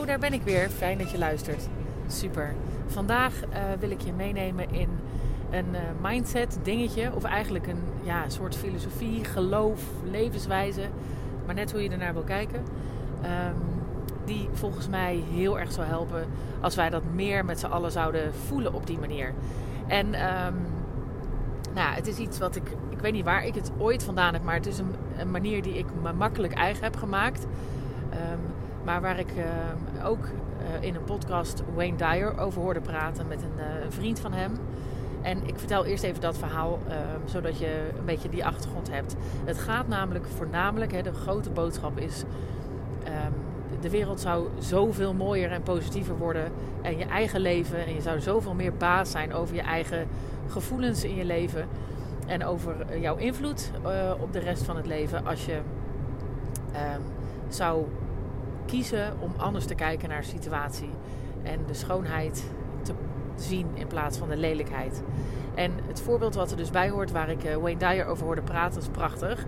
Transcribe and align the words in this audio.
Hallo, 0.00 0.12
daar 0.12 0.30
ben 0.30 0.38
ik 0.38 0.44
weer. 0.44 0.68
Fijn 0.68 0.98
dat 0.98 1.10
je 1.10 1.18
luistert. 1.18 1.68
Super. 2.06 2.54
Vandaag 2.86 3.32
uh, 3.44 3.58
wil 3.78 3.90
ik 3.90 4.00
je 4.00 4.12
meenemen 4.12 4.70
in 4.70 4.88
een 5.50 5.66
uh, 5.72 5.80
mindset 6.02 6.58
dingetje. 6.62 7.14
Of 7.14 7.24
eigenlijk 7.24 7.66
een 7.66 7.82
ja, 8.02 8.28
soort 8.28 8.56
filosofie, 8.56 9.24
geloof, 9.24 9.82
levenswijze. 10.10 10.82
Maar 11.46 11.54
net 11.54 11.72
hoe 11.72 11.82
je 11.82 11.90
ernaar 11.90 12.12
wil 12.12 12.22
kijken. 12.22 12.58
Um, 12.58 13.56
die 14.24 14.48
volgens 14.52 14.88
mij 14.88 15.24
heel 15.32 15.58
erg 15.58 15.72
zou 15.72 15.86
helpen 15.86 16.26
als 16.60 16.74
wij 16.74 16.90
dat 16.90 17.02
meer 17.14 17.44
met 17.44 17.60
z'n 17.60 17.66
allen 17.66 17.92
zouden 17.92 18.34
voelen 18.34 18.74
op 18.74 18.86
die 18.86 18.98
manier. 18.98 19.34
En 19.86 20.06
um, 20.06 20.56
nou, 21.74 21.94
het 21.94 22.06
is 22.06 22.18
iets 22.18 22.38
wat 22.38 22.56
ik, 22.56 22.70
ik 22.88 22.98
weet 22.98 23.12
niet 23.12 23.24
waar 23.24 23.46
ik 23.46 23.54
het 23.54 23.70
ooit 23.78 24.02
vandaan 24.02 24.32
heb, 24.32 24.42
maar 24.42 24.54
het 24.54 24.66
is 24.66 24.78
een, 24.78 25.30
manier 25.30 25.62
die 25.62 25.78
ik 25.78 25.86
me 26.02 26.12
makkelijk 26.12 26.52
eigen 26.52 26.84
heb 26.84 26.96
gemaakt. 26.96 27.46
Um, 28.12 28.59
maar 28.84 29.00
waar 29.00 29.18
ik 29.18 29.32
uh, 29.36 30.06
ook 30.06 30.24
uh, 30.24 30.86
in 30.86 30.94
een 30.94 31.04
podcast 31.04 31.62
Wayne 31.74 31.96
Dyer 31.96 32.38
over 32.38 32.60
hoorde 32.62 32.80
praten 32.80 33.28
met 33.28 33.42
een, 33.42 33.58
uh, 33.58 33.84
een 33.84 33.92
vriend 33.92 34.20
van 34.20 34.32
hem. 34.32 34.52
En 35.22 35.46
ik 35.46 35.58
vertel 35.58 35.84
eerst 35.84 36.04
even 36.04 36.20
dat 36.20 36.38
verhaal, 36.38 36.78
ehm, 36.88 37.20
zodat 37.24 37.58
je 37.58 37.90
een 37.98 38.04
beetje 38.04 38.28
die 38.28 38.44
achtergrond 38.44 38.90
hebt. 38.90 39.16
Het 39.44 39.58
gaat 39.58 39.88
namelijk 39.88 40.26
voornamelijk, 40.36 40.92
hè, 40.92 41.02
de 41.02 41.12
grote 41.12 41.50
boodschap 41.50 41.98
is... 41.98 42.24
Um, 43.04 43.34
de 43.80 43.90
wereld 43.90 44.20
zou 44.20 44.48
zoveel 44.58 45.14
mooier 45.14 45.50
en 45.50 45.62
positiever 45.62 46.18
worden. 46.18 46.52
En 46.82 46.98
je 46.98 47.04
eigen 47.04 47.40
leven. 47.40 47.86
En 47.86 47.94
je 47.94 48.00
zou 48.00 48.20
zoveel 48.20 48.54
meer 48.54 48.74
baas 48.74 49.10
zijn 49.10 49.34
over 49.34 49.54
je 49.54 49.60
eigen 49.60 50.06
gevoelens 50.48 51.04
in 51.04 51.14
je 51.14 51.24
leven. 51.24 51.68
En 52.26 52.44
over 52.44 52.98
jouw 53.00 53.16
invloed 53.16 53.70
op 54.20 54.32
de 54.32 54.38
rest 54.38 54.62
van 54.62 54.76
het 54.76 54.86
leven. 54.86 55.26
Als 55.26 55.46
je 55.46 55.54
um, 55.54 57.02
zou 57.48 57.84
kiezen 58.70 59.12
om 59.20 59.32
anders 59.36 59.64
te 59.64 59.74
kijken 59.74 60.08
naar 60.08 60.20
de 60.20 60.26
situatie. 60.26 60.90
En 61.42 61.58
de 61.66 61.74
schoonheid 61.74 62.44
te 62.82 62.92
zien 63.36 63.66
in 63.74 63.86
plaats 63.86 64.18
van 64.18 64.28
de 64.28 64.36
lelijkheid. 64.36 65.02
En 65.54 65.72
het 65.86 66.00
voorbeeld 66.00 66.34
wat 66.34 66.50
er 66.50 66.56
dus 66.56 66.70
bij 66.70 66.90
hoort, 66.90 67.10
waar 67.10 67.30
ik 67.30 67.44
uh, 67.44 67.56
Wayne 67.56 67.78
Dyer 67.78 68.06
over 68.06 68.24
hoorde 68.24 68.42
praten, 68.42 68.80
is 68.80 68.88
prachtig. 68.88 69.44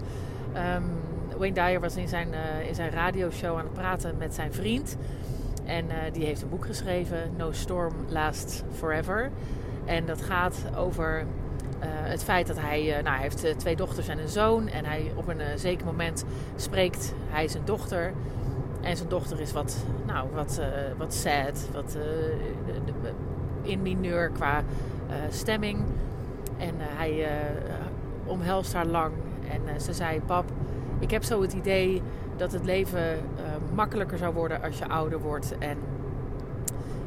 Um, 0.76 0.84
Wayne 1.38 1.54
Dyer 1.54 1.80
was 1.80 1.96
in 1.96 2.08
zijn, 2.08 2.28
uh, 2.28 2.68
in 2.68 2.74
zijn 2.74 2.90
radioshow 2.90 3.58
aan 3.58 3.64
het 3.64 3.72
praten 3.72 4.16
met 4.18 4.34
zijn 4.34 4.52
vriend. 4.52 4.96
En 5.64 5.84
uh, 5.84 5.92
die 6.12 6.24
heeft 6.24 6.42
een 6.42 6.48
boek 6.48 6.66
geschreven, 6.66 7.30
No 7.36 7.52
Storm 7.52 7.94
Lasts 8.08 8.62
Forever. 8.72 9.30
En 9.84 10.06
dat 10.06 10.22
gaat 10.22 10.64
over 10.76 11.26
het 11.84 12.24
feit 12.24 12.46
dat 12.46 12.60
hij, 12.60 13.00
nou, 13.02 13.16
hij 13.16 13.22
heeft 13.22 13.58
twee 13.58 13.76
dochters 13.76 14.08
en 14.08 14.18
een 14.18 14.28
zoon. 14.28 14.68
En 14.68 14.84
hij 14.84 15.12
op 15.14 15.28
een 15.28 15.58
zeker 15.58 15.86
moment 15.86 16.24
spreekt 16.56 17.14
hij 17.28 17.48
zijn 17.48 17.64
dochter. 17.64 18.12
En 18.82 18.96
zijn 18.96 19.08
dochter 19.08 19.40
is 19.40 19.52
wat, 19.52 19.76
nou, 20.06 20.28
wat, 20.34 20.60
wat 20.98 21.14
sad, 21.14 21.68
wat 21.72 21.96
in 23.62 23.82
mineur 23.82 24.30
qua 24.30 24.62
stemming. 25.30 25.84
En 26.58 26.74
hij 26.78 27.28
omhelst 28.24 28.72
haar 28.72 28.86
lang. 28.86 29.12
En 29.48 29.80
ze 29.80 29.92
zei: 29.92 30.20
Pap, 30.20 30.44
ik 30.98 31.10
heb 31.10 31.24
zo 31.24 31.42
het 31.42 31.52
idee 31.52 32.02
dat 32.36 32.52
het 32.52 32.64
leven 32.64 33.18
makkelijker 33.74 34.18
zou 34.18 34.34
worden 34.34 34.62
als 34.62 34.78
je 34.78 34.88
ouder 34.88 35.20
wordt. 35.20 35.58
En 35.58 35.78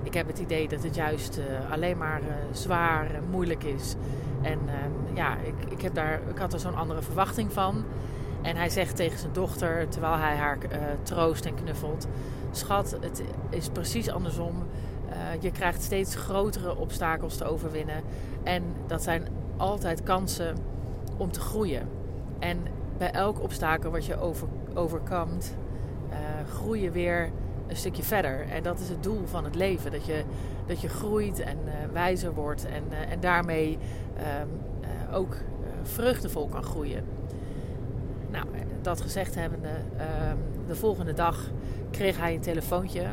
ik 0.03 0.13
heb 0.13 0.27
het 0.27 0.39
idee 0.39 0.67
dat 0.67 0.83
het 0.83 0.95
juist 0.95 1.39
alleen 1.71 1.97
maar 1.97 2.21
zwaar 2.51 3.05
en 3.13 3.23
moeilijk 3.31 3.63
is. 3.63 3.95
En 4.41 4.59
ja, 5.13 5.37
ik, 5.43 5.71
ik, 5.71 5.81
heb 5.81 5.93
daar, 5.93 6.19
ik 6.29 6.37
had 6.37 6.53
er 6.53 6.59
zo'n 6.59 6.75
andere 6.75 7.01
verwachting 7.01 7.53
van. 7.53 7.83
En 8.45 8.55
hij 8.55 8.69
zegt 8.69 8.95
tegen 8.95 9.19
zijn 9.19 9.33
dochter, 9.33 9.87
terwijl 9.89 10.17
hij 10.17 10.35
haar 10.35 10.57
troost 11.03 11.45
en 11.45 11.55
knuffelt: 11.55 12.07
Schat, 12.51 12.97
het 13.01 13.23
is 13.49 13.69
precies 13.69 14.09
andersom. 14.09 14.63
je 15.39 15.51
krijgt 15.51 15.83
steeds 15.83 16.15
grotere 16.15 16.77
obstakels 16.77 17.37
te 17.37 17.45
overwinnen. 17.45 18.01
En 18.43 18.63
dat 18.87 19.03
zijn 19.03 19.27
altijd 19.57 20.03
kansen 20.03 20.55
om 21.17 21.31
te 21.31 21.39
groeien. 21.39 21.87
En 22.39 22.57
bij 22.97 23.11
elk 23.11 23.41
obstakel 23.41 23.91
wat 23.91 24.05
je 24.05 24.19
over, 24.19 24.47
overkomt, 24.73 25.55
uh, 26.09 26.15
groei 26.53 26.81
je 26.81 26.91
weer 26.91 27.31
een 27.67 27.75
stukje 27.75 28.03
verder. 28.03 28.47
En 28.49 28.63
dat 28.63 28.79
is 28.79 28.89
het 28.89 29.03
doel 29.03 29.25
van 29.25 29.43
het 29.43 29.55
leven. 29.55 29.91
Dat 29.91 30.05
je, 30.05 30.23
dat 30.65 30.81
je 30.81 30.89
groeit 30.89 31.39
en 31.39 31.57
wijzer 31.91 32.33
wordt 32.33 32.65
en, 32.65 33.09
en 33.09 33.19
daarmee 33.19 33.77
um, 34.41 34.49
ook 35.13 35.37
vruchtenvol 35.83 36.47
kan 36.47 36.63
groeien. 36.63 37.03
Nou, 38.35 38.47
dat 38.81 39.01
gezegd 39.01 39.35
hebbende, 39.35 39.69
ehm, 39.97 40.37
de 40.67 40.75
volgende 40.75 41.13
dag 41.13 41.51
kreeg 41.91 42.17
hij 42.17 42.33
een 42.33 42.41
telefoontje. 42.41 43.03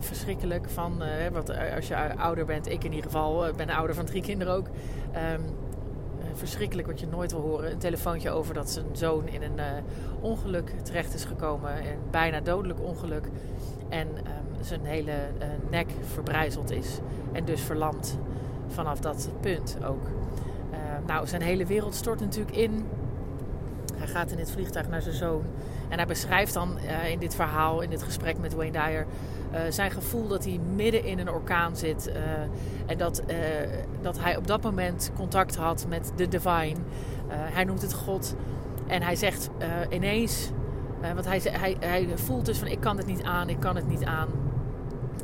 verschrikkelijk 0.00 0.70
van, 0.70 1.02
wat, 1.32 1.52
als 1.74 1.88
je 1.88 2.16
ouder 2.16 2.44
bent, 2.44 2.66
ik 2.68 2.84
in 2.84 2.92
ieder 2.92 3.10
geval, 3.10 3.52
ben 3.56 3.70
ouder 3.70 3.94
van 3.94 4.04
drie 4.04 4.22
kinderen 4.22 4.54
ook. 4.54 4.66
Um, 5.36 5.44
verschrikkelijk 6.34 6.88
wat 6.88 7.00
je 7.00 7.06
nooit 7.06 7.32
wil 7.32 7.40
horen. 7.40 7.70
Een 7.70 7.78
telefoontje 7.78 8.30
over 8.30 8.54
dat 8.54 8.70
zijn 8.70 8.86
zoon 8.92 9.28
in 9.28 9.42
een 9.42 9.60
ongeluk 10.20 10.72
terecht 10.82 11.14
is 11.14 11.24
gekomen. 11.24 11.76
Een 11.76 11.98
bijna 12.10 12.40
dodelijk 12.40 12.80
ongeluk. 12.80 13.28
En 13.88 14.08
um, 14.08 14.64
zijn 14.64 14.84
hele 14.84 15.12
nek 15.70 15.90
verbrijzeld 16.12 16.70
is. 16.70 16.98
En 17.32 17.44
dus 17.44 17.60
verlamd 17.60 18.18
vanaf 18.68 19.00
dat 19.00 19.28
punt 19.40 19.78
ook. 19.84 20.06
Nou, 21.06 21.26
zijn 21.26 21.42
hele 21.42 21.66
wereld 21.66 21.94
stort 21.94 22.20
natuurlijk 22.20 22.56
in. 22.56 22.86
Hij 23.96 24.06
gaat 24.06 24.30
in 24.30 24.36
dit 24.36 24.50
vliegtuig 24.50 24.88
naar 24.88 25.02
zijn 25.02 25.14
zoon. 25.14 25.44
En 25.88 25.96
hij 25.96 26.06
beschrijft 26.06 26.54
dan 26.54 26.78
in 27.10 27.18
dit 27.18 27.34
verhaal, 27.34 27.80
in 27.80 27.90
dit 27.90 28.02
gesprek 28.02 28.38
met 28.38 28.54
Wayne 28.54 28.72
Dyer 28.72 29.06
uh, 29.54 29.60
zijn 29.68 29.90
gevoel 29.90 30.28
dat 30.28 30.44
hij 30.44 30.60
midden 30.74 31.04
in 31.04 31.18
een 31.18 31.30
orkaan 31.30 31.76
zit. 31.76 32.08
Uh, 32.08 32.14
en 32.86 32.98
dat, 32.98 33.22
dat 34.02 34.18
hij 34.18 34.36
op 34.36 34.46
dat 34.46 34.62
moment 34.62 35.10
contact 35.16 35.56
had 35.56 35.86
met 35.88 36.12
de 36.16 36.28
divine. 36.28 36.76
hij 37.28 37.64
noemt 37.64 37.82
het 37.82 37.94
God. 37.94 38.34
En 38.86 39.02
hij 39.02 39.16
zegt 39.16 39.50
ineens, 39.90 40.50
want 41.14 41.26
hij, 41.26 41.40
hij, 41.44 41.76
hij 41.80 42.08
voelt 42.14 42.46
dus 42.46 42.58
van 42.58 42.68
ik 42.68 42.80
kan 42.80 42.96
het 42.96 43.06
niet 43.06 43.22
aan, 43.22 43.48
ik 43.48 43.60
kan 43.60 43.76
het 43.76 43.88
niet 43.88 44.04
aan. 44.04 44.28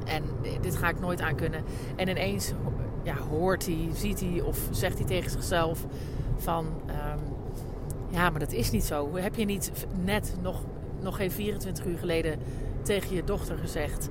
En 0.04 0.22
dit 0.60 0.76
ga 0.76 0.88
ik 0.88 1.00
nooit 1.00 1.20
aan 1.20 1.34
kunnen. 1.34 1.64
En 1.96 2.08
ineens 2.08 2.52
ja, 3.02 3.14
hoort 3.16 3.66
hij, 3.66 3.88
ziet 3.92 4.20
hij 4.20 4.40
of 4.40 4.58
zegt 4.70 4.98
hij 4.98 5.06
tegen 5.06 5.30
zichzelf 5.30 5.86
van... 6.36 6.66
Um, 6.86 7.38
ja, 8.10 8.30
maar 8.30 8.40
dat 8.40 8.52
is 8.52 8.70
niet 8.70 8.84
zo. 8.84 9.16
Heb 9.16 9.34
je 9.34 9.44
niet 9.44 9.72
net 10.04 10.34
nog, 10.42 10.62
nog 11.00 11.16
geen 11.16 11.30
24 11.30 11.84
uur 11.84 11.98
geleden 11.98 12.38
tegen 12.82 13.14
je 13.14 13.24
dochter 13.24 13.58
gezegd 13.58 14.08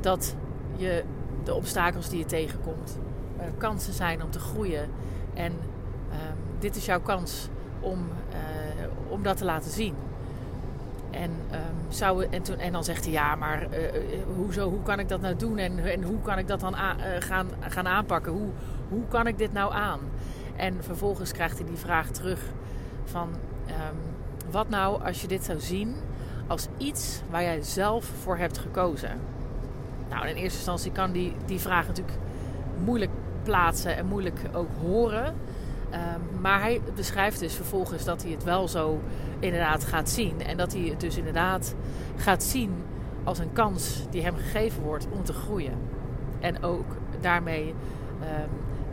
dat 0.00 0.36
je 0.76 1.04
de 1.44 1.54
obstakels 1.54 2.08
die 2.08 2.18
je 2.18 2.24
tegenkomt 2.24 2.98
uh, 3.36 3.42
kansen 3.58 3.92
zijn 3.92 4.22
om 4.22 4.30
te 4.30 4.38
groeien. 4.38 4.88
En 5.34 5.52
uh, 5.52 6.16
dit 6.58 6.76
is 6.76 6.84
jouw 6.84 7.00
kans 7.00 7.48
om, 7.80 7.98
uh, 7.98 8.86
om 9.08 9.22
dat 9.22 9.36
te 9.36 9.44
laten 9.44 9.70
zien. 9.70 9.94
En, 11.10 11.30
zou, 11.88 12.26
en, 12.30 12.42
toen, 12.42 12.58
en 12.58 12.72
dan 12.72 12.84
zegt 12.84 13.04
hij 13.04 13.12
ja, 13.12 13.34
maar 13.34 13.62
uh, 13.62 13.68
hoezo, 14.36 14.68
hoe 14.68 14.82
kan 14.82 14.98
ik 14.98 15.08
dat 15.08 15.20
nou 15.20 15.36
doen 15.36 15.58
en, 15.58 15.78
en 15.78 16.02
hoe 16.02 16.22
kan 16.22 16.38
ik 16.38 16.48
dat 16.48 16.60
dan 16.60 16.74
gaan, 17.18 17.48
gaan 17.60 17.86
aanpakken? 17.86 18.32
Hoe, 18.32 18.48
hoe 18.88 19.02
kan 19.08 19.26
ik 19.26 19.38
dit 19.38 19.52
nou 19.52 19.72
aan? 19.72 20.00
En 20.56 20.82
vervolgens 20.84 21.32
krijgt 21.32 21.58
hij 21.58 21.66
die 21.66 21.76
vraag 21.76 22.10
terug 22.10 22.40
van 23.04 23.28
um, 23.68 23.98
wat 24.50 24.68
nou 24.68 25.04
als 25.04 25.20
je 25.20 25.28
dit 25.28 25.44
zou 25.44 25.60
zien 25.60 25.94
als 26.46 26.68
iets 26.76 27.22
waar 27.30 27.42
jij 27.42 27.62
zelf 27.62 28.04
voor 28.22 28.36
hebt 28.36 28.58
gekozen. 28.58 29.20
Nou, 30.10 30.26
in 30.26 30.36
eerste 30.36 30.56
instantie 30.56 30.92
kan 30.92 31.12
die, 31.12 31.34
die 31.46 31.60
vraag 31.60 31.86
natuurlijk 31.86 32.18
moeilijk 32.84 33.10
plaatsen 33.42 33.96
en 33.96 34.06
moeilijk 34.06 34.40
ook 34.52 34.68
horen. 34.80 35.26
Um, 35.26 36.40
maar 36.40 36.60
hij 36.60 36.80
beschrijft 36.94 37.40
dus 37.40 37.54
vervolgens 37.54 38.04
dat 38.04 38.22
hij 38.22 38.30
het 38.30 38.44
wel 38.44 38.68
zo 38.68 39.00
inderdaad 39.38 39.84
gaat 39.84 40.10
zien. 40.10 40.42
En 40.42 40.56
dat 40.56 40.72
hij 40.72 40.82
het 40.82 41.00
dus 41.00 41.16
inderdaad 41.16 41.74
gaat 42.16 42.42
zien 42.42 42.72
als 43.24 43.38
een 43.38 43.52
kans 43.52 44.06
die 44.10 44.22
hem 44.22 44.36
gegeven 44.36 44.82
wordt 44.82 45.06
om 45.10 45.24
te 45.24 45.32
groeien. 45.32 45.78
En 46.40 46.62
ook 46.62 46.86
daarmee 47.20 47.74
um, 48.20 48.50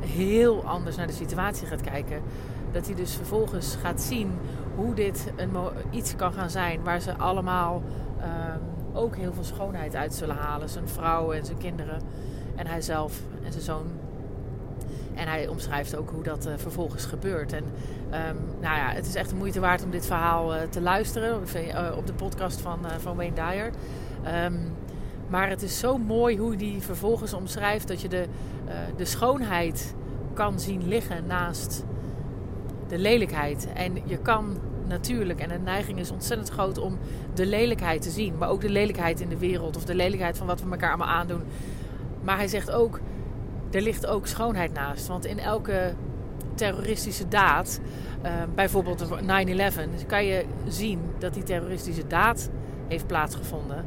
heel 0.08 0.64
anders 0.66 0.96
naar 0.96 1.08
de 1.08 1.14
situatie 1.14 1.68
gaat 1.68 1.82
kijken. 1.82 2.22
Dat 2.72 2.86
hij 2.86 2.96
dus 2.96 3.14
vervolgens 3.16 3.76
gaat 3.82 4.02
zien 4.02 4.32
hoe 4.76 4.94
dit 4.94 5.32
een, 5.36 5.52
iets 5.90 6.16
kan 6.16 6.34
gaan 6.34 6.50
zijn 6.50 6.84
waar 6.84 7.02
ze 7.02 7.18
allemaal 7.18 7.84
um, 8.22 8.62
ook 8.94 9.16
heel 9.16 9.34
veel 9.34 9.44
schoonheid 9.44 9.96
uit 9.96 10.14
zullen 10.14 10.36
halen. 10.36 10.70
Zijn 10.70 10.88
vrouw 10.88 11.32
en 11.32 11.46
zijn 11.46 11.58
kinderen 11.58 12.02
en 12.56 12.68
hij 12.68 12.82
zelf 12.82 13.22
en 13.44 13.52
zijn 13.52 13.64
zoon. 13.64 13.86
En 15.14 15.28
hij 15.28 15.48
omschrijft 15.48 15.96
ook 15.96 16.10
hoe 16.10 16.24
dat 16.24 16.48
uh, 16.48 16.54
vervolgens 16.58 17.06
gebeurt. 17.06 17.54
En 17.54 17.64
um, 17.64 18.38
nou 18.62 18.76
ja, 18.76 18.90
het 18.92 19.06
is 19.06 19.16
echt 19.16 19.30
de 19.30 19.36
moeite 19.36 19.60
waard 19.60 19.84
om 19.84 19.92
dit 19.92 20.06
verhaal 20.06 20.56
uh, 20.56 20.62
te 20.62 20.82
luisteren 20.82 21.44
uh, 21.56 21.98
op 21.98 22.08
de 22.08 22.14
podcast 22.14 22.62
van, 22.62 22.80
van 23.00 23.16
Wayne 23.16 23.36
Dyer. 23.36 23.72
Um, 24.46 24.74
maar 25.28 25.50
het 25.50 25.62
is 25.62 25.80
zo 25.80 25.98
mooi 25.98 26.38
hoe 26.38 26.56
hij 26.56 26.78
vervolgens 26.80 27.34
omschrijft 27.34 27.88
dat 27.88 28.02
je 28.02 28.08
de, 28.08 28.26
de 28.96 29.06
schoonheid 29.06 29.96
kan 30.34 30.60
zien 30.60 30.88
liggen 30.88 31.26
naast 31.26 31.84
de 32.90 32.98
lelijkheid. 32.98 33.68
En 33.74 33.98
je 34.06 34.18
kan 34.18 34.58
natuurlijk. 34.88 35.40
En 35.40 35.50
de 35.50 35.60
neiging 35.60 36.00
is 36.00 36.12
ontzettend 36.12 36.50
groot 36.50 36.78
om 36.78 36.98
de 37.34 37.46
lelijkheid 37.46 38.02
te 38.02 38.10
zien. 38.10 38.38
Maar 38.38 38.50
ook 38.50 38.62
de 38.62 38.70
lelijkheid 38.70 39.20
in 39.20 39.30
de 39.30 39.38
wereld. 39.38 39.76
Of 39.76 39.86
de 39.86 39.96
lelijkheid 39.96 40.38
van 40.38 40.48
wat 40.48 40.62
we 40.62 40.70
elkaar 40.70 40.90
allemaal 40.90 41.08
aandoen. 41.08 41.42
Maar 42.22 42.38
hij 42.38 42.48
zegt 42.48 42.72
ook, 42.72 43.00
er 43.72 43.82
ligt 43.82 44.06
ook 44.06 44.28
schoonheid 44.28 44.74
naast. 44.74 45.08
Want 45.08 45.26
in 45.26 45.40
elke 45.40 45.94
terroristische 46.56 47.28
daad, 47.28 47.80
uh, 48.26 48.32
bijvoorbeeld 48.56 49.08
9-11, 49.22 50.06
kan 50.08 50.26
je 50.26 50.46
zien 50.68 51.00
dat 51.20 51.34
die 51.34 51.44
terroristische 51.44 52.08
daad 52.08 52.50
heeft 52.88 53.08
plaatsgevoden. 53.08 53.86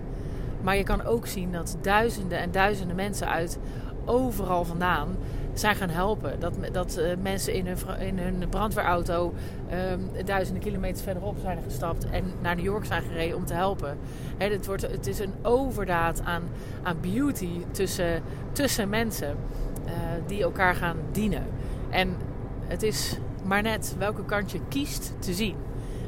Maar 0.63 0.77
je 0.77 0.83
kan 0.83 1.05
ook 1.05 1.27
zien 1.27 1.53
dat 1.53 1.77
duizenden 1.81 2.39
en 2.39 2.51
duizenden 2.51 2.97
mensen 2.97 3.29
uit 3.29 3.59
overal 4.05 4.65
vandaan 4.65 5.17
zijn 5.55 5.77
gaan 5.77 5.89
helpen. 5.89 6.41
Dat, 6.41 6.55
dat 6.73 6.99
uh, 6.99 7.05
mensen 7.23 7.53
in 7.53 7.67
hun, 7.67 7.99
in 7.99 8.19
hun 8.19 8.49
brandweerauto 8.49 9.35
um, 9.93 10.25
duizenden 10.25 10.63
kilometers 10.63 11.03
verderop 11.03 11.37
zijn 11.41 11.59
gestapt 11.65 12.11
en 12.11 12.25
naar 12.41 12.57
New 12.57 12.65
York 12.65 12.85
zijn 12.85 13.03
gereden 13.03 13.37
om 13.37 13.47
te 13.47 13.55
helpen. 13.55 13.99
He, 14.37 14.49
het, 14.49 14.67
wordt, 14.67 14.83
het 14.83 15.07
is 15.07 15.19
een 15.19 15.35
overdaad 15.43 16.23
aan, 16.25 16.43
aan 16.83 16.97
beauty 17.01 17.51
tussen, 17.71 18.23
tussen 18.53 18.89
mensen 18.89 19.37
uh, 19.87 19.93
die 20.27 20.43
elkaar 20.43 20.75
gaan 20.75 20.97
dienen. 21.13 21.47
En 21.91 22.17
het 22.67 22.83
is 22.83 23.19
maar 23.45 23.63
net 23.63 23.95
welke 23.99 24.25
kant 24.25 24.51
je 24.51 24.61
kiest 24.69 25.15
te 25.19 25.33
zien. 25.33 25.57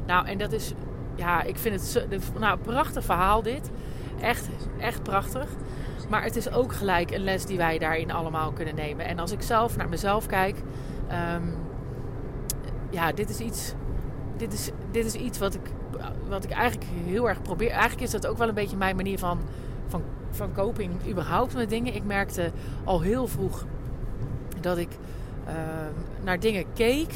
Nou, 0.07 0.27
en 0.27 0.37
dat 0.37 0.51
is, 0.51 0.73
ja, 1.15 1.43
ik 1.43 1.57
vind 1.57 1.75
het 1.75 1.83
zo, 1.83 2.01
nou, 2.39 2.57
prachtig 2.57 3.03
verhaal 3.03 3.41
dit. 3.41 3.69
Echt, 4.21 4.47
echt 4.79 5.03
prachtig. 5.03 5.47
Maar 6.09 6.23
het 6.23 6.35
is 6.35 6.51
ook 6.51 6.73
gelijk 6.73 7.11
een 7.11 7.23
les 7.23 7.45
die 7.45 7.57
wij 7.57 7.77
daarin 7.77 8.11
allemaal 8.11 8.51
kunnen 8.51 8.75
nemen. 8.75 9.05
En 9.05 9.19
als 9.19 9.31
ik 9.31 9.41
zelf 9.41 9.77
naar 9.77 9.89
mezelf 9.89 10.25
kijk, 10.25 10.55
um, 11.35 11.55
ja, 12.89 13.11
dit 13.11 13.29
is 13.29 13.39
iets, 13.39 13.73
dit 14.37 14.53
is, 14.53 14.71
dit 14.91 15.05
is 15.05 15.13
iets 15.13 15.37
wat 15.37 15.53
ik, 15.53 15.61
wat 16.27 16.43
ik 16.43 16.51
eigenlijk 16.51 16.91
heel 17.05 17.29
erg 17.29 17.41
probeer. 17.41 17.69
Eigenlijk 17.69 18.01
is 18.01 18.11
dat 18.11 18.27
ook 18.27 18.37
wel 18.37 18.47
een 18.47 18.53
beetje 18.53 18.77
mijn 18.77 18.95
manier 18.95 19.19
van, 19.19 19.39
van, 19.87 20.01
van 20.29 20.53
coping, 20.53 20.91
überhaupt 21.07 21.53
met 21.53 21.69
dingen. 21.69 21.95
Ik 21.95 22.03
merkte 22.03 22.51
al 22.83 23.01
heel 23.01 23.27
vroeg 23.27 23.65
dat 24.61 24.77
ik 24.77 24.89
uh, 25.47 25.53
naar 26.23 26.39
dingen 26.39 26.65
keek, 26.73 27.13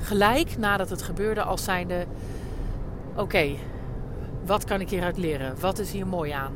gelijk 0.00 0.58
nadat 0.58 0.90
het 0.90 1.02
gebeurde, 1.02 1.42
als 1.42 1.64
zijnde: 1.64 2.06
oké, 3.16 3.54
wat 4.46 4.64
kan 4.64 4.80
ik 4.80 4.90
hieruit 4.90 5.16
leren? 5.18 5.60
Wat 5.60 5.78
is 5.78 5.92
hier 5.92 6.06
mooi 6.06 6.30
aan? 6.30 6.52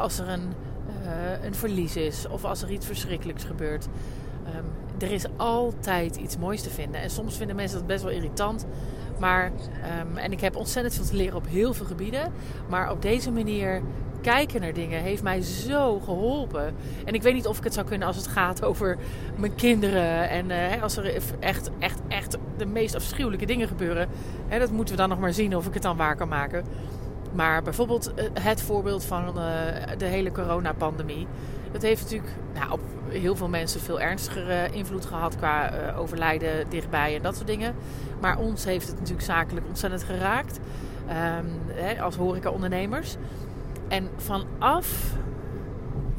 Als 0.00 0.18
er 0.18 0.28
een, 0.28 0.52
uh, 1.08 1.44
een 1.44 1.54
verlies 1.54 1.96
is 1.96 2.28
of 2.28 2.44
als 2.44 2.62
er 2.62 2.70
iets 2.70 2.86
verschrikkelijks 2.86 3.44
gebeurt. 3.44 3.86
Um, 4.56 4.64
er 4.98 5.12
is 5.12 5.24
altijd 5.36 6.16
iets 6.16 6.36
moois 6.36 6.62
te 6.62 6.70
vinden. 6.70 7.00
En 7.00 7.10
soms 7.10 7.36
vinden 7.36 7.56
mensen 7.56 7.78
dat 7.78 7.86
best 7.86 8.02
wel 8.02 8.12
irritant. 8.12 8.66
Maar, 9.18 9.52
um, 10.00 10.16
en 10.16 10.32
ik 10.32 10.40
heb 10.40 10.56
ontzettend 10.56 10.94
veel 10.94 11.04
te 11.04 11.16
leren 11.16 11.36
op 11.36 11.46
heel 11.46 11.74
veel 11.74 11.86
gebieden. 11.86 12.32
Maar 12.68 12.90
op 12.90 13.02
deze 13.02 13.30
manier 13.30 13.82
kijken 14.20 14.60
naar 14.60 14.72
dingen 14.72 15.02
heeft 15.02 15.22
mij 15.22 15.40
zo 15.40 15.98
geholpen. 15.98 16.74
En 17.04 17.14
ik 17.14 17.22
weet 17.22 17.34
niet 17.34 17.46
of 17.46 17.58
ik 17.58 17.64
het 17.64 17.74
zou 17.74 17.86
kunnen 17.86 18.06
als 18.06 18.16
het 18.16 18.26
gaat 18.26 18.64
over 18.64 18.96
mijn 19.36 19.54
kinderen. 19.54 20.28
En 20.28 20.50
uh, 20.50 20.82
als 20.82 20.96
er 20.96 21.14
echt, 21.40 21.70
echt, 21.78 22.00
echt 22.08 22.36
de 22.56 22.66
meest 22.66 22.94
afschuwelijke 22.94 23.46
dingen 23.46 23.68
gebeuren. 23.68 24.08
Hè, 24.48 24.58
dat 24.58 24.70
moeten 24.70 24.94
we 24.94 25.00
dan 25.00 25.08
nog 25.08 25.18
maar 25.18 25.32
zien 25.32 25.56
of 25.56 25.66
ik 25.66 25.74
het 25.74 25.82
dan 25.82 25.96
waar 25.96 26.16
kan 26.16 26.28
maken. 26.28 26.64
Maar 27.34 27.62
bijvoorbeeld 27.62 28.14
eh, 28.14 28.24
het 28.32 28.62
voorbeeld 28.62 29.04
van 29.04 29.28
uh, 29.28 29.34
de 29.98 30.04
hele 30.04 30.32
coronapandemie. 30.32 31.26
Dat 31.72 31.82
heeft 31.82 32.02
natuurlijk 32.02 32.32
nou, 32.54 32.72
op 32.72 32.80
heel 33.08 33.36
veel 33.36 33.48
mensen 33.48 33.80
veel 33.80 34.00
ernstiger 34.00 34.74
invloed 34.74 35.06
gehad 35.06 35.36
qua 35.36 35.72
overlijden 35.96 36.70
dichtbij 36.70 37.16
en 37.16 37.22
dat 37.22 37.34
soort 37.34 37.46
dingen. 37.46 37.74
Maar 38.20 38.38
ons 38.38 38.64
heeft 38.64 38.86
het 38.86 38.96
natuurlijk 38.96 39.26
zakelijk 39.26 39.66
ontzettend 39.68 40.02
geraakt. 40.02 40.58
Hè, 41.72 42.02
als 42.02 42.16
horeca-ondernemers. 42.16 43.16
En 43.88 44.08
vanaf 44.16 45.16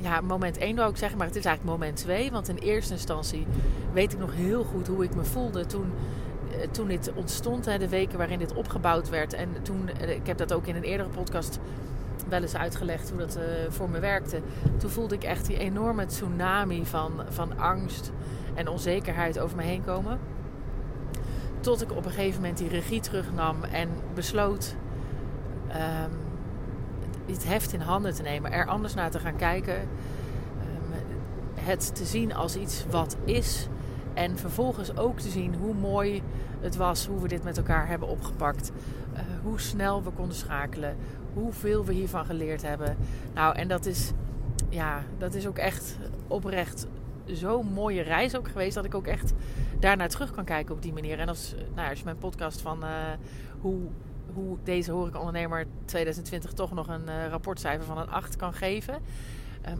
ja, 0.02 0.22
moment 0.22 0.58
1 0.58 0.76
wou 0.76 0.90
ik 0.90 0.98
zeggen, 0.98 1.18
maar 1.18 1.28
het 1.28 1.36
is 1.36 1.46
eigenlijk 1.46 1.78
moment 1.78 1.98
2. 1.98 2.32
Want 2.32 2.50
in 2.50 2.58
eerste 2.58 2.94
instantie 2.94 3.48
weet 3.94 4.14
ik 4.14 4.20
nog 4.20 4.36
heel 4.36 4.64
goed 4.64 4.88
hoe 4.88 5.04
ik 5.04 5.16
me 5.16 5.24
voelde 5.24 5.66
toen, 5.66 5.92
eh, 5.92 6.29
toen 6.72 6.88
dit 6.88 7.12
ontstond. 7.14 7.64
De 7.64 7.90
weken 7.90 8.18
waarin 8.18 8.40
dit 8.40 8.54
opgebouwd 8.54 9.10
werd. 9.10 9.34
En 9.34 9.50
toen, 9.62 9.90
eh, 9.90 10.10
ik 10.10 10.28
heb 10.28 10.38
dat 10.38 10.54
ook 10.54 10.68
in 10.68 10.76
een 10.76 10.84
eerdere 10.84 11.10
podcast 11.10 11.60
wel 12.30 12.42
eens 12.42 12.56
uitgelegd 12.56 13.10
hoe 13.10 13.20
dat 13.20 13.38
uh, 13.38 13.44
voor 13.70 13.90
me 13.90 14.00
werkte. 14.00 14.42
Toen 14.78 14.90
voelde 14.90 15.16
ik 15.16 15.24
echt 15.24 15.46
die 15.46 15.58
enorme 15.58 16.06
tsunami 16.06 16.86
van, 16.86 17.12
van 17.30 17.58
angst 17.58 18.12
en 18.54 18.68
onzekerheid 18.68 19.40
over 19.40 19.58
me 19.58 19.64
heen 19.64 19.84
komen. 19.86 20.20
Tot 21.60 21.82
ik 21.82 21.92
op 21.92 22.06
een 22.06 22.12
gegeven 22.12 22.42
moment 22.42 22.58
die 22.58 22.70
regie 22.70 23.00
terugnam 23.00 23.64
en 23.64 23.90
besloot... 24.14 24.76
Um, 25.70 26.18
het 27.26 27.48
heft 27.48 27.74
in 27.74 27.82
handen 27.82 28.14
te 28.14 28.22
nemen, 28.22 28.52
er 28.52 28.68
anders 28.68 28.94
naar 28.94 29.12
te 29.12 29.20
gaan 29.20 29.36
kijken. 29.36 29.76
Um, 29.76 29.88
het 31.54 31.96
te 31.96 32.06
zien 32.06 32.34
als 32.34 32.56
iets 32.56 32.86
wat 32.90 33.18
is. 33.24 33.68
En 34.20 34.38
vervolgens 34.38 34.96
ook 34.98 35.20
te 35.20 35.30
zien 35.30 35.56
hoe 35.56 35.74
mooi 35.74 36.22
het 36.62 36.76
was, 36.76 37.06
hoe 37.06 37.22
we 37.22 37.28
dit 37.28 37.44
met 37.44 37.58
elkaar 37.58 37.88
hebben 37.88 38.08
opgepakt. 38.08 38.72
Uh, 39.14 39.20
hoe 39.44 39.60
snel 39.60 40.04
we 40.04 40.10
konden 40.10 40.36
schakelen. 40.36 40.96
Hoeveel 41.34 41.86
we 41.86 41.94
hiervan 41.94 42.26
geleerd 42.26 42.62
hebben. 42.62 42.98
Nou, 43.34 43.56
en 43.56 43.68
dat 43.68 43.86
is, 43.86 44.12
ja, 44.70 45.04
dat 45.18 45.34
is 45.34 45.48
ook 45.48 45.58
echt 45.58 45.98
oprecht 46.28 46.88
zo'n 47.26 47.74
mooie 47.74 48.02
reis 48.02 48.36
ook 48.36 48.48
geweest. 48.48 48.76
Dat 48.76 48.86
ik 48.86 48.96
ook 48.96 49.08
echt 49.08 49.34
daarnaar 49.80 50.10
terug 50.10 50.32
kan 50.32 50.46
kijken 50.46 50.76
op 50.76 50.82
die 50.82 50.94
manier. 50.94 51.20
En 51.20 51.28
als, 51.28 51.56
nou, 51.76 51.90
als 51.90 52.00
je 52.00 52.06
mijn 52.06 52.18
podcast 52.18 52.62
van 52.62 52.84
uh, 52.84 52.90
hoe 53.62 53.80
hoe 54.34 54.58
deze 54.64 54.92
horecaondernemer 54.92 55.66
2020 55.86 56.54
toch 56.54 56.74
nog 56.74 56.88
een 56.88 57.08
uh, 57.08 57.28
rapportcijfer 57.28 57.86
van 57.86 57.98
een 57.98 58.10
8 58.10 58.36
kan 58.36 58.54
geven. 58.54 59.00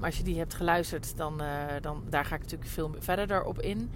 Als 0.02 0.18
je 0.18 0.24
die 0.24 0.38
hebt 0.38 0.54
geluisterd, 0.54 1.18
dan, 1.18 1.42
dan 1.82 2.04
daar 2.10 2.26
ga 2.26 2.36
ik 2.36 2.42
natuurlijk 2.42 2.70
veel 2.70 2.96
verder 3.00 3.28
daarop 3.28 3.62
in. 3.62 3.90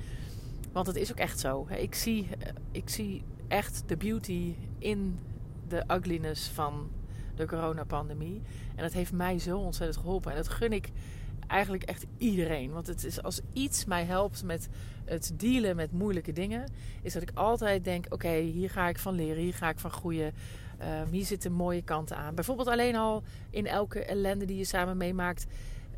Want 0.73 0.87
het 0.87 0.95
is 0.95 1.11
ook 1.11 1.17
echt 1.17 1.39
zo. 1.39 1.67
Ik 1.69 1.95
zie, 1.95 2.23
uh, 2.23 2.47
ik 2.71 2.89
zie 2.89 3.23
echt 3.47 3.83
de 3.85 3.97
beauty 3.97 4.55
in 4.77 5.19
de 5.67 5.83
ugliness 5.87 6.47
van 6.47 6.89
de 7.35 7.45
coronapandemie. 7.45 8.41
En 8.75 8.83
dat 8.83 8.93
heeft 8.93 9.11
mij 9.11 9.39
zo 9.39 9.57
ontzettend 9.57 9.99
geholpen. 9.99 10.31
En 10.31 10.37
dat 10.37 10.49
gun 10.49 10.73
ik 10.73 10.89
eigenlijk 11.47 11.83
echt 11.83 12.05
iedereen. 12.17 12.71
Want 12.71 12.87
het 12.87 13.03
is 13.03 13.23
als 13.23 13.41
iets 13.53 13.85
mij 13.85 14.03
helpt 14.03 14.43
met 14.43 14.69
het 15.05 15.33
dealen 15.35 15.75
met 15.75 15.91
moeilijke 15.91 16.31
dingen, 16.31 16.71
is 17.01 17.13
dat 17.13 17.21
ik 17.21 17.31
altijd 17.33 17.83
denk: 17.83 18.05
oké, 18.09 18.35
hier 18.35 18.69
ga 18.69 18.87
ik 18.87 18.99
van 18.99 19.15
leren, 19.15 19.43
hier 19.43 19.53
ga 19.53 19.69
ik 19.69 19.79
van 19.79 19.91
groeien. 19.91 20.33
Um, 21.01 21.11
hier 21.11 21.25
zitten 21.25 21.51
mooie 21.51 21.81
kanten 21.81 22.17
aan. 22.17 22.35
Bijvoorbeeld 22.35 22.67
alleen 22.67 22.95
al 22.95 23.23
in 23.49 23.67
elke 23.67 24.05
ellende 24.05 24.45
die 24.45 24.57
je 24.57 24.65
samen 24.65 24.97
meemaakt. 24.97 25.45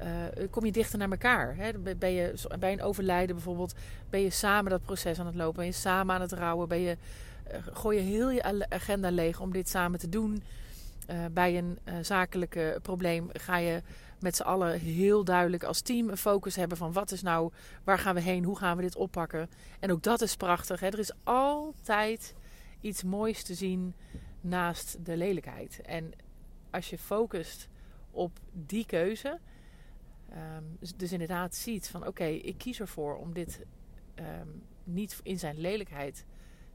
Uh, 0.01 0.47
kom 0.49 0.65
je 0.65 0.71
dichter 0.71 0.99
naar 0.99 1.09
elkaar. 1.09 1.55
Hè? 1.55 1.71
Ben 1.95 2.11
je, 2.11 2.33
bij 2.59 2.71
een 2.71 2.81
overlijden 2.81 3.35
bijvoorbeeld, 3.35 3.73
ben 4.09 4.21
je 4.21 4.29
samen 4.29 4.71
dat 4.71 4.81
proces 4.81 5.19
aan 5.19 5.25
het 5.25 5.35
lopen. 5.35 5.55
Ben 5.55 5.65
je 5.65 5.71
samen 5.71 6.15
aan 6.15 6.21
het 6.21 6.31
rouwen. 6.31 6.67
Ben 6.67 6.79
je, 6.79 6.97
uh, 7.51 7.57
gooi 7.73 7.97
je 7.97 8.03
heel 8.03 8.29
je 8.29 8.65
agenda 8.69 9.11
leeg 9.11 9.39
om 9.39 9.51
dit 9.51 9.69
samen 9.69 9.99
te 9.99 10.09
doen. 10.09 10.43
Bij 11.31 11.57
een 11.57 11.79
zakelijke 12.01 12.79
probleem 12.81 13.29
ga 13.33 13.57
je 13.57 13.81
met 14.19 14.35
z'n 14.35 14.43
allen 14.43 14.79
heel 14.79 15.23
duidelijk 15.23 15.63
als 15.63 15.81
team 15.81 16.09
een 16.09 16.17
focus 16.17 16.55
hebben 16.55 16.77
van 16.77 16.93
wat 16.93 17.11
is 17.11 17.21
nou, 17.21 17.51
waar 17.83 17.99
gaan 17.99 18.15
we 18.15 18.21
heen, 18.21 18.43
hoe 18.43 18.57
gaan 18.57 18.77
we 18.77 18.83
dit 18.83 18.95
oppakken. 18.95 19.49
En 19.79 19.91
ook 19.91 20.03
dat 20.03 20.21
is 20.21 20.35
prachtig. 20.35 20.79
Hè? 20.79 20.87
Er 20.87 20.99
is 20.99 21.11
altijd 21.23 22.35
iets 22.81 23.03
moois 23.03 23.43
te 23.43 23.53
zien 23.53 23.93
naast 24.41 25.05
de 25.05 25.17
lelijkheid. 25.17 25.81
En 25.81 26.11
als 26.71 26.89
je 26.89 26.97
focust 26.97 27.67
op 28.11 28.39
die 28.51 28.85
keuze, 28.85 29.39
um, 30.31 30.77
dus 30.95 31.11
inderdaad 31.11 31.55
ziet 31.55 31.89
van 31.89 32.07
oké, 32.07 32.25
ik 32.25 32.57
kies 32.57 32.79
ervoor 32.79 33.17
om 33.17 33.33
dit 33.33 33.65
um, 34.15 34.63
niet 34.83 35.19
in 35.23 35.39
zijn 35.39 35.59
lelijkheid 35.59 36.25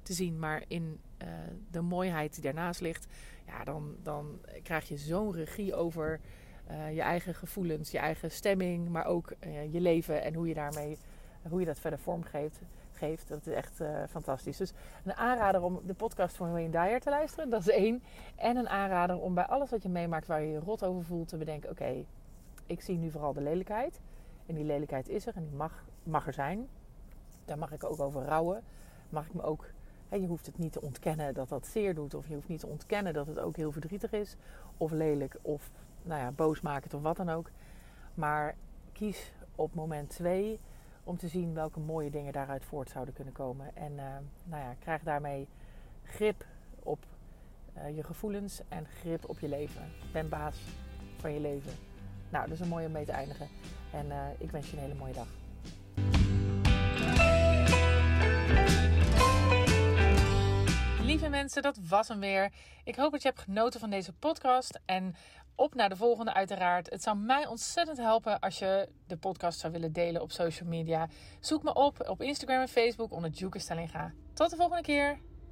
te 0.02 0.12
zien, 0.12 0.38
maar 0.38 0.64
in 0.68 1.00
uh, 1.22 1.28
de 1.70 1.80
mooiheid 1.80 2.34
die 2.34 2.42
daarnaast 2.42 2.80
ligt, 2.80 3.06
ja, 3.46 3.64
dan, 3.64 3.96
dan 4.02 4.38
krijg 4.62 4.88
je 4.88 4.96
zo'n 4.96 5.32
regie 5.32 5.74
over 5.74 6.20
uh, 6.70 6.94
je 6.94 7.02
eigen 7.02 7.34
gevoelens, 7.34 7.90
je 7.90 7.98
eigen 7.98 8.30
stemming, 8.30 8.88
maar 8.88 9.04
ook 9.04 9.32
uh, 9.40 9.72
je 9.72 9.80
leven 9.80 10.22
en 10.22 10.34
hoe 10.34 10.48
je 10.48 10.54
daarmee, 10.54 10.98
hoe 11.48 11.60
je 11.60 11.66
dat 11.66 11.80
verder 11.80 11.98
vormgeeft. 11.98 12.60
Geeft. 12.92 13.28
Dat 13.28 13.46
is 13.46 13.52
echt 13.52 13.80
fantastisch. 14.10 14.56
Dus 14.56 14.72
een 15.04 15.14
aanrader 15.14 15.62
om 15.62 15.80
de 15.86 15.94
podcast 15.94 16.36
van 16.36 16.52
Wayne 16.52 16.70
Dyer 16.70 17.00
te 17.00 17.10
luisteren, 17.10 17.50
dat 17.50 17.60
is 17.60 17.68
één. 17.68 18.02
En 18.36 18.56
een 18.56 18.68
aanrader 18.68 19.18
om 19.18 19.34
bij 19.34 19.46
alles 19.46 19.70
wat 19.70 19.82
je 19.82 19.88
meemaakt 19.88 20.26
waar 20.26 20.42
je 20.42 20.50
je 20.50 20.58
rot 20.58 20.84
over 20.84 21.04
voelt 21.04 21.28
te 21.28 21.36
bedenken: 21.36 21.70
oké, 21.70 22.04
ik 22.70 22.80
zie 22.80 22.98
nu 22.98 23.10
vooral 23.10 23.32
de 23.32 23.40
lelijkheid. 23.40 24.00
En 24.46 24.54
die 24.54 24.64
lelijkheid 24.64 25.08
is 25.08 25.26
er 25.26 25.36
en 25.36 25.44
die 25.44 25.56
mag, 25.56 25.84
mag 26.02 26.26
er 26.26 26.32
zijn. 26.32 26.68
Daar 27.44 27.58
mag 27.58 27.72
ik 27.72 27.84
ook 27.84 28.00
over 28.00 28.24
rouwen. 28.24 28.62
Mag 29.08 29.26
ik 29.26 29.34
me 29.34 29.42
ook 29.42 29.70
je 30.18 30.26
hoeft 30.26 30.46
het 30.46 30.58
niet 30.58 30.72
te 30.72 30.80
ontkennen 30.80 31.34
dat 31.34 31.48
dat 31.48 31.66
zeer 31.66 31.94
doet. 31.94 32.14
Of 32.14 32.28
je 32.28 32.34
hoeft 32.34 32.48
niet 32.48 32.60
te 32.60 32.66
ontkennen 32.66 33.12
dat 33.12 33.26
het 33.26 33.38
ook 33.38 33.56
heel 33.56 33.72
verdrietig 33.72 34.12
is. 34.12 34.36
Of 34.76 34.90
lelijk. 34.90 35.38
Of 35.42 35.70
nou 36.02 36.20
ja, 36.20 36.32
boos 36.32 36.60
maken 36.60 36.94
of 36.94 37.02
wat 37.02 37.16
dan 37.16 37.28
ook. 37.28 37.50
Maar 38.14 38.54
kies 38.92 39.32
op 39.54 39.74
moment 39.74 40.10
2 40.10 40.60
om 41.04 41.16
te 41.16 41.28
zien 41.28 41.54
welke 41.54 41.80
mooie 41.80 42.10
dingen 42.10 42.32
daaruit 42.32 42.64
voort 42.64 42.90
zouden 42.90 43.14
kunnen 43.14 43.32
komen. 43.32 43.76
En 43.76 43.92
uh, 43.92 44.04
nou 44.44 44.62
ja, 44.62 44.74
krijg 44.78 45.02
daarmee 45.02 45.48
grip 46.02 46.46
op 46.82 47.06
eh, 47.72 47.96
je 47.96 48.02
gevoelens 48.02 48.62
en 48.68 48.86
grip 48.86 49.28
op 49.28 49.38
je 49.38 49.48
leven. 49.48 49.82
Ben 50.12 50.28
baas 50.28 50.60
van 51.16 51.32
je 51.32 51.40
leven. 51.40 51.89
Nou, 52.30 52.44
dat 52.44 52.54
is 52.54 52.60
een 52.60 52.68
mooie 52.68 52.86
om 52.86 52.92
mee 52.92 53.04
te 53.04 53.12
eindigen. 53.12 53.48
En 53.92 54.10
eh, 54.10 54.18
ik 54.38 54.50
wens 54.50 54.70
je 54.70 54.76
een 54.76 54.82
hele 54.82 54.94
mooie 54.94 55.12
dag. 55.12 55.26
Lieve 61.02 61.28
mensen, 61.28 61.62
dat 61.62 61.78
was 61.88 62.08
hem 62.08 62.20
weer. 62.20 62.52
Ik 62.84 62.96
hoop 62.96 63.12
dat 63.12 63.22
je 63.22 63.28
hebt 63.28 63.40
genoten 63.40 63.80
van 63.80 63.90
deze 63.90 64.12
podcast. 64.12 64.80
En 64.84 65.14
op 65.54 65.74
naar 65.74 65.88
de 65.88 65.96
volgende 65.96 66.34
uiteraard. 66.34 66.90
Het 66.90 67.02
zou 67.02 67.16
mij 67.16 67.46
ontzettend 67.46 67.98
helpen 67.98 68.40
als 68.40 68.58
je 68.58 68.88
de 69.06 69.16
podcast 69.16 69.58
zou 69.58 69.72
willen 69.72 69.92
delen 69.92 70.22
op 70.22 70.30
social 70.30 70.68
media. 70.68 71.08
Zoek 71.40 71.62
me 71.62 71.74
op 71.74 72.08
op 72.08 72.22
Instagram 72.22 72.60
en 72.60 72.68
Facebook 72.68 73.12
onder 73.12 73.30
Juke 73.30 73.58
Stellinga. 73.58 74.12
Tot 74.34 74.50
de 74.50 74.56
volgende 74.56 74.82
keer. 74.82 75.18